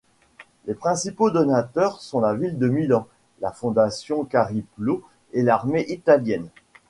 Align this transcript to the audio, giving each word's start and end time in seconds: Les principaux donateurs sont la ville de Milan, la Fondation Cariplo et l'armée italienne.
Les 0.65 0.73
principaux 0.73 1.29
donateurs 1.29 2.01
sont 2.01 2.21
la 2.21 2.33
ville 2.33 2.57
de 2.57 2.67
Milan, 2.67 3.05
la 3.39 3.51
Fondation 3.51 4.23
Cariplo 4.25 5.03
et 5.31 5.43
l'armée 5.43 5.85
italienne. 5.89 6.47